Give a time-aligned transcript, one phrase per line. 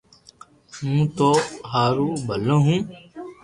[0.73, 1.29] ھون ٿو
[1.71, 2.79] ھارون ڀلو ھون